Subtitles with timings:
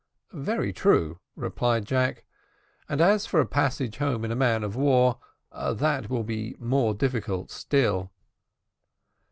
[0.33, 2.25] "Very true," replied Jack;
[2.89, 5.19] "and as for a passage home in a man of war
[5.53, 8.11] that will be more difficult still."